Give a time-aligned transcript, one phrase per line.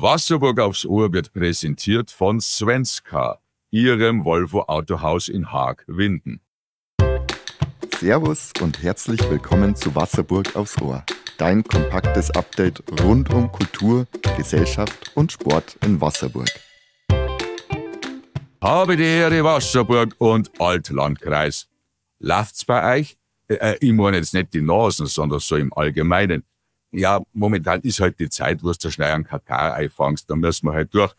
[0.00, 3.40] Wasserburg aufs Ohr wird präsentiert von Svenska,
[3.72, 6.40] Ihrem Volvo Autohaus in Haag-Winden.
[7.98, 11.04] Servus und herzlich willkommen zu Wasserburg aufs Ohr.
[11.36, 14.06] Dein kompaktes Update rund um Kultur,
[14.36, 16.48] Gesellschaft und Sport in Wasserburg.
[18.62, 21.66] Habe die Ehre Wasserburg und Altlandkreis.
[22.20, 23.18] Läuft's bei euch?
[23.48, 26.44] Äh, äh, ich meine jetzt nicht die Nasen, sondern so im Allgemeinen
[26.92, 30.66] ja, momentan ist halt die Zeit, wo du der schnell einen Katar einfangst, da müssen
[30.66, 31.14] wir halt durch.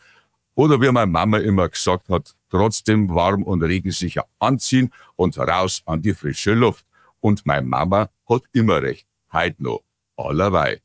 [0.55, 6.01] Oder wie meine Mama immer gesagt hat, trotzdem warm und regensicher anziehen und raus an
[6.01, 6.85] die frische Luft.
[7.21, 9.07] Und meine Mama hat immer recht.
[9.31, 9.83] Heut noch.
[10.17, 10.81] Allerweil.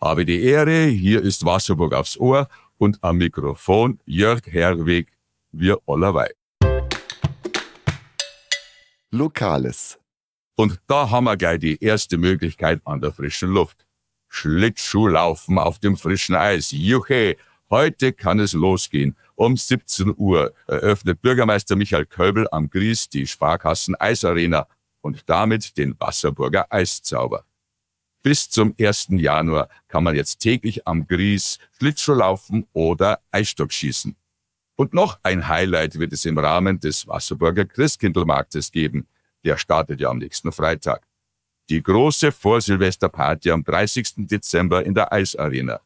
[0.00, 2.48] Habe die Ehre, hier ist Wasserburg aufs Ohr
[2.78, 5.12] und am Mikrofon Jörg Herweg,
[5.52, 6.34] wir allerweil.
[9.10, 9.98] Lokales.
[10.56, 13.87] Und da haben wir gleich die erste Möglichkeit an der frischen Luft.
[14.28, 16.70] Schlittschuhlaufen auf dem frischen Eis.
[16.70, 17.36] Juche,
[17.70, 19.16] heute kann es losgehen.
[19.34, 24.66] Um 17 Uhr eröffnet Bürgermeister Michael Köbel am Gries die Sparkassen Eisarena
[25.00, 27.44] und damit den Wasserburger Eiszauber.
[28.22, 29.08] Bis zum 1.
[29.10, 34.16] Januar kann man jetzt täglich am Gries Schlittschuhlaufen oder Eisstock schießen.
[34.76, 39.08] Und noch ein Highlight wird es im Rahmen des Wasserburger Christkindlmarktes geben.
[39.44, 41.07] Der startet ja am nächsten Freitag.
[41.68, 44.26] Die große Vorsilvesterparty am 30.
[44.26, 45.80] Dezember in der Eisarena.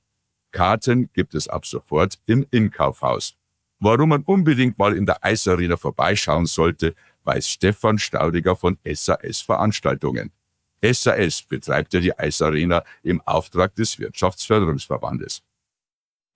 [0.53, 3.35] Karten gibt es ab sofort im Inkaufhaus.
[3.81, 6.95] Warum man unbedingt mal in der Eisarena vorbeischauen sollte,
[7.25, 10.31] weiß Stefan Staudiger von SAS Veranstaltungen.
[10.85, 15.43] SAS betreibt ja die Eisarena im Auftrag des Wirtschaftsförderungsverbandes.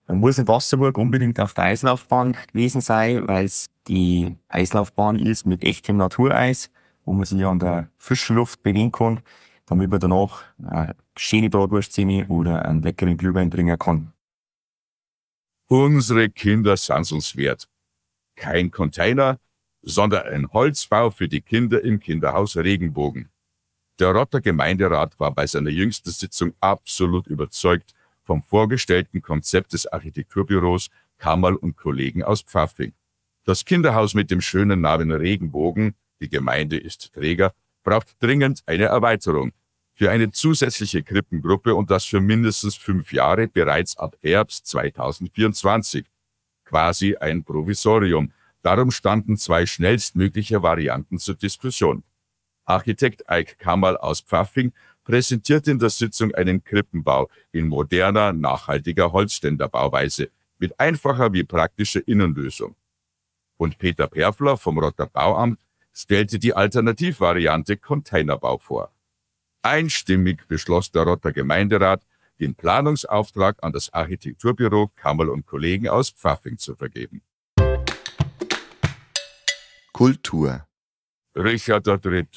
[0.07, 5.45] Man muss in Wasserburg unbedingt auf der Eislaufbahn gewesen sein, weil es die Eislaufbahn ist
[5.45, 6.69] mit echtem Natureis
[7.07, 9.21] wo man sich an der frischen Luft bewegen kann,
[9.65, 14.13] damit man danach eine schöne Bratwurst oder einen leckeren Glühwein trinken kann.
[15.69, 17.69] Unsere Kinder sind uns wert.
[18.35, 19.39] Kein Container,
[19.81, 23.29] sondern ein Holzbau für die Kinder im Kinderhaus Regenbogen.
[23.99, 27.93] Der Rotter Gemeinderat war bei seiner jüngsten Sitzung absolut überzeugt
[28.23, 32.91] vom vorgestellten Konzept des Architekturbüros Kammerl und Kollegen aus Pfaffing.
[33.45, 39.51] Das Kinderhaus mit dem schönen Namen Regenbogen die Gemeinde ist Träger, braucht dringend eine Erweiterung
[39.93, 46.05] für eine zusätzliche Krippengruppe und das für mindestens fünf Jahre bereits ab Herbst 2024.
[46.65, 48.31] Quasi ein Provisorium.
[48.61, 52.03] Darum standen zwei schnellstmögliche Varianten zur Diskussion.
[52.65, 54.73] Architekt Eik Kammerl aus Pfaffing
[55.03, 60.29] präsentiert in der Sitzung einen Krippenbau in moderner, nachhaltiger Holzständerbauweise
[60.59, 62.75] mit einfacher wie praktischer Innenlösung.
[63.55, 65.59] Und Peter Perfler vom Rotter Bauamt
[65.97, 68.93] stellte die Alternativvariante Containerbau vor.
[69.63, 72.05] Einstimmig beschloss der Rotter Gemeinderat,
[72.39, 77.23] den Planungsauftrag an das Architekturbüro Kammerl und Kollegen aus Pfaffing zu vergeben.
[79.91, 80.67] Kultur
[81.35, 82.27] Richard III.,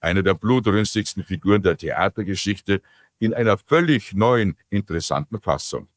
[0.00, 2.80] eine der blutrünstigsten Figuren der Theatergeschichte,
[3.18, 5.88] in einer völlig neuen, interessanten Fassung.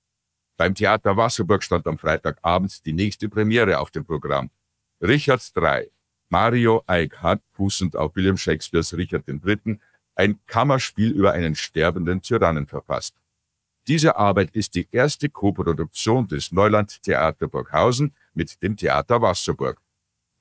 [0.57, 4.49] Beim Theater Wasserburg stand am Freitagabend die nächste Premiere auf dem Programm.
[5.01, 5.89] Richards III,
[6.29, 9.79] Mario Eick hat, fußend auf William Shakespeares Richard III.,
[10.15, 13.15] ein Kammerspiel über einen sterbenden Tyrannen verfasst.
[13.87, 19.79] Diese Arbeit ist die erste Koproduktion des Neuland Theater Burghausen mit dem Theater Wasserburg.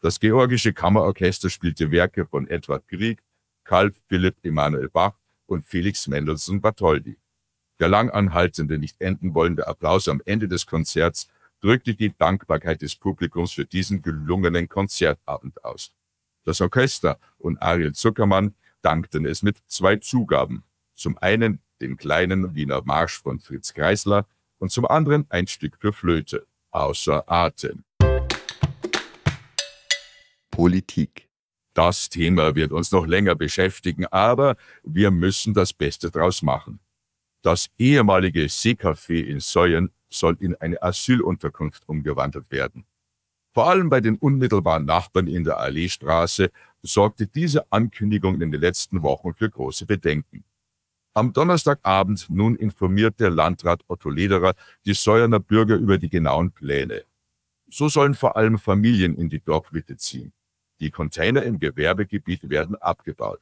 [0.00, 3.22] Das Georgische Kammerorchester spielte Werke von Edward Grieg,
[3.62, 5.14] Karl Philipp Emanuel Bach
[5.46, 7.18] und Felix Mendelssohn Bartholdy.
[7.78, 11.28] Der lang anhaltende, nicht enden wollende Applaus am Ende des Konzerts
[11.62, 15.94] drückte die Dankbarkeit des Publikums für diesen gelungenen Konzertabend aus.
[16.44, 20.64] Das Orchester und Ariel Zuckermann dankten es mit zwei Zugaben.
[20.94, 24.26] Zum einen den kleinen Wiener Marsch von Fritz Kreisler
[24.58, 27.84] und zum anderen ein Stück für Flöte, außer Atem.
[30.50, 31.28] Politik.
[31.74, 36.80] Das Thema wird uns noch länger beschäftigen, aber wir müssen das Beste draus machen.
[37.40, 42.84] Das ehemalige Seecafé in Säuen soll in eine Asylunterkunft umgewandelt werden.
[43.54, 46.50] Vor allem bei den unmittelbaren Nachbarn in der Alleestraße
[46.82, 50.44] sorgte diese Ankündigung in den letzten Wochen für große Bedenken.
[51.14, 54.54] Am Donnerstagabend nun informierte Landrat Otto Lederer
[54.86, 57.04] die Säuerner Bürger über die genauen Pläne.
[57.68, 60.32] So sollen vor allem Familien in die Dorfwitte ziehen.
[60.80, 63.40] Die Container im Gewerbegebiet werden abgebaut.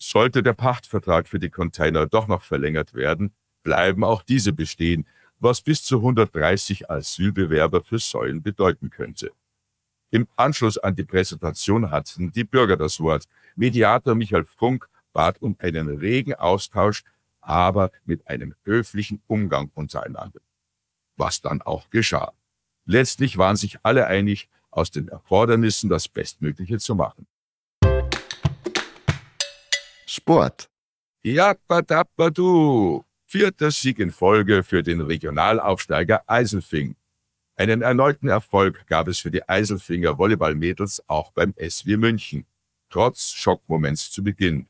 [0.00, 5.06] Sollte der Pachtvertrag für die Container doch noch verlängert werden, bleiben auch diese bestehen,
[5.40, 9.32] was bis zu 130 Asylbewerber für Säulen bedeuten könnte.
[10.10, 13.24] Im Anschluss an die Präsentation hatten die Bürger das Wort.
[13.56, 17.04] Mediator Michael Funk bat um einen regen Austausch,
[17.40, 20.40] aber mit einem höflichen Umgang untereinander.
[21.16, 22.32] Was dann auch geschah.
[22.84, 27.26] Letztlich waren sich alle einig, aus den Erfordernissen das Bestmögliche zu machen.
[30.06, 30.70] Sport.
[32.30, 33.04] du!
[33.30, 36.96] Vierter Sieg in Folge für den Regionalaufsteiger Eiselfing.
[37.56, 42.46] Einen erneuten Erfolg gab es für die Eiselfinger Volleyballmädels auch beim SW München,
[42.88, 44.66] trotz Schockmoments zu Beginn.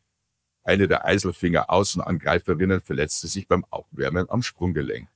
[0.65, 5.09] Eine der Eiselfinger Außenangreiferinnen verletzte sich beim Aufwärmen am Sprunggelenk.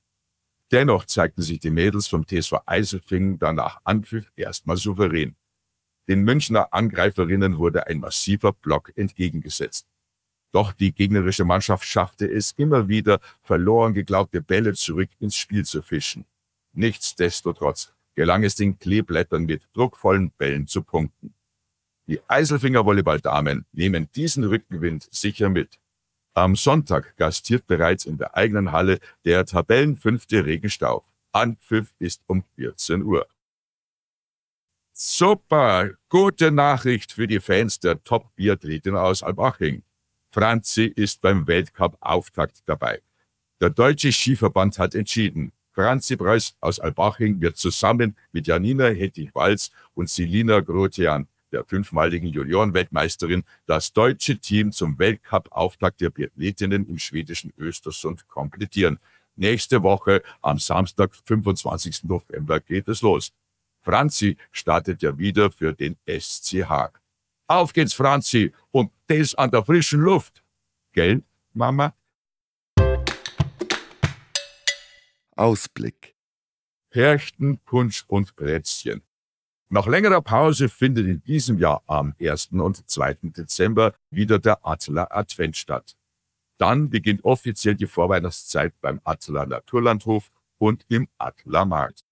[0.71, 5.35] Dennoch zeigten sich die Mädels vom TSV Eiselfingen danach Anpfiff erstmal souverän.
[6.07, 9.92] Den Münchner Angreiferinnen wurde ein massiver Block entgegengesetzt.
[10.53, 15.81] Doch die gegnerische Mannschaft schaffte es immer wieder, verloren geglaubte Bälle zurück ins Spiel zu
[15.81, 16.25] fischen.
[16.73, 21.33] Nichtsdestotrotz gelang es den Kleeblättern mit druckvollen Bällen zu punkten.
[22.07, 25.79] Die Eiselfinger Volleyballdamen nehmen diesen Rückenwind sicher mit.
[26.35, 31.05] Am Sonntag gastiert bereits in der eigenen Halle der Tabellenfünfte Regenstaub.
[31.31, 33.27] Anpfiff ist um 14 Uhr.
[34.91, 39.83] Super, gute Nachricht für die Fans der Top-Biathletin aus Albaching.
[40.33, 43.01] Franzi ist beim Weltcup-Auftakt dabei.
[43.61, 50.09] Der Deutsche Skiverband hat entschieden, Franzi Preuß aus Albaching wird zusammen mit Janina Hettich-Walz und
[50.09, 58.27] Selina Grotian der fünfmaligen Juniorenweltmeisterin, das deutsche Team zum Weltcup-Auftakt der Biathletinnen im schwedischen Östersund
[58.27, 58.97] komplettieren.
[59.35, 62.05] Nächste Woche, am Samstag, 25.
[62.05, 63.31] November, geht es los.
[63.83, 67.02] Franzi startet ja wieder für den SC Haag.
[67.47, 70.43] Auf geht's, Franzi, und das an der frischen Luft.
[70.93, 71.23] Gell,
[71.53, 71.93] Mama?
[75.35, 76.15] Ausblick.
[76.91, 79.01] Herchten, Punsch und Plätzchen.
[79.69, 82.49] Nach längerer Pause findet in diesem Jahr am 1.
[82.51, 83.17] und 2.
[83.23, 85.97] Dezember wieder der Adler Advent statt.
[86.59, 90.29] Dann beginnt offiziell die Vorweihnachtszeit beim Adler Naturlandhof
[90.59, 92.05] und im Adlermarkt.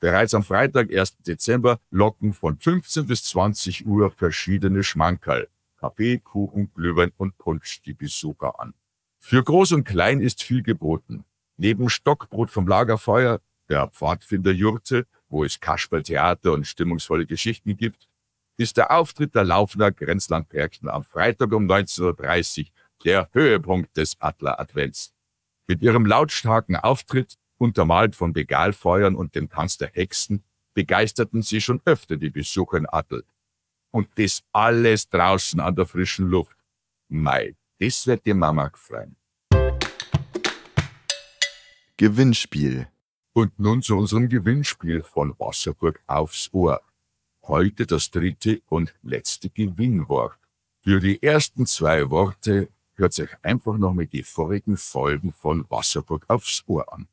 [0.00, 1.18] Bereits am Freitag, 1.
[1.18, 5.48] Dezember, locken von 15 bis 20 Uhr verschiedene Schmankerl,
[5.78, 8.74] Kaffee, Kuchen, Glühwein und Punsch die Besucher an.
[9.18, 11.24] Für Groß und Klein ist viel geboten.
[11.56, 18.08] Neben Stockbrot vom Lagerfeuer, der Pfadfinderjurte wo es Kasperltheater und stimmungsvolle Geschichten gibt,
[18.56, 22.66] ist der Auftritt der Laufner Grenzlandpärchen am Freitag um 19.30 Uhr
[23.04, 25.12] der Höhepunkt des Adler Advents.
[25.66, 30.44] Mit ihrem lautstarken Auftritt, untermalt von Begalfeuern und dem Tanz der Hexen,
[30.74, 33.24] begeisterten sie schon öfter die Besucher in Adel.
[33.90, 36.56] Und das alles draußen an der frischen Luft.
[37.08, 39.16] Mei, das wird die Mama gefreien.
[41.96, 42.88] Gewinnspiel
[43.32, 46.82] und nun zu unserem Gewinnspiel von Wasserburg aufs Ohr.
[47.42, 50.38] Heute das dritte und letzte Gewinnwort.
[50.80, 56.24] Für die ersten zwei Worte hört sich einfach noch mit die vorigen Folgen von Wasserburg
[56.28, 57.08] aufs Ohr an.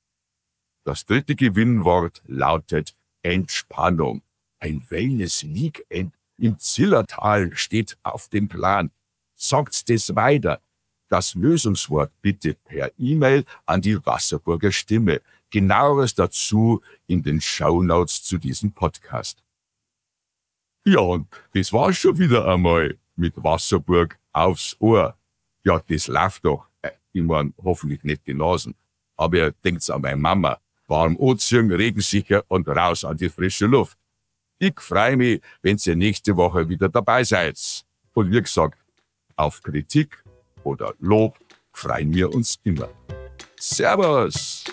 [0.85, 4.22] Das dritte Gewinnwort lautet Entspannung.
[4.60, 8.91] Ein Wellness-Weekend im Zillertal steht auf dem Plan.
[9.36, 10.62] Sagt's das weiter.
[11.10, 18.38] Das Lösungswort bitte per E-Mail an die Wasserburger Stimme genaueres dazu in den Shownotes zu
[18.38, 19.43] diesem Podcast.
[20.86, 25.15] Ja, und das war's schon wieder einmal mit Wasserburg aufs Ohr.
[25.63, 26.67] Ja, das läuft doch.
[26.81, 28.75] Äh, ich mein, hoffentlich nicht die Nasen.
[29.15, 30.60] Aber ihr denkt's an meine Mama.
[30.88, 33.98] Warm anziehen, regensicher und raus an die frische Luft.
[34.60, 37.58] Ich freue mich, wenn ihr nächste Woche wieder dabei seid.
[38.13, 38.78] Und wie gesagt,
[39.36, 40.24] auf Kritik
[40.63, 41.38] oder Lob
[41.72, 42.90] freuen wir uns immer.
[43.60, 44.63] Servus!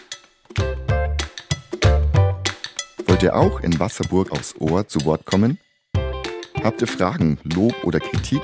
[3.06, 5.58] Wollt ihr auch in Wasserburg aufs Ohr zu Wort kommen?
[6.62, 8.42] Habt ihr Fragen, Lob oder Kritik?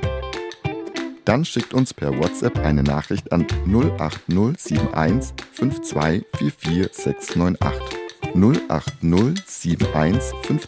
[1.26, 7.58] Dann schickt uns per WhatsApp eine Nachricht an 08071 5244698.
[8.68, 9.76] 08071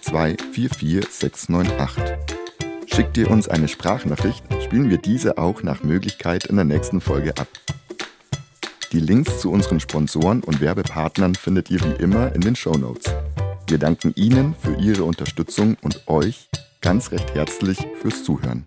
[0.02, 2.18] 5244698.
[2.92, 7.38] Schickt ihr uns eine Sprachnachricht, spielen wir diese auch nach Möglichkeit in der nächsten Folge
[7.38, 7.46] ab.
[8.90, 13.14] Die Links zu unseren Sponsoren und Werbepartnern findet ihr wie immer in den Show Notes.
[13.68, 16.48] Wir danken Ihnen für Ihre Unterstützung und euch
[16.80, 18.66] ganz recht herzlich fürs Zuhören.